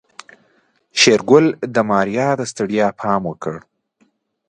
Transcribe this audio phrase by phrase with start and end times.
[0.99, 3.55] شېرګل د ماريا د ستړيا پام وکړ.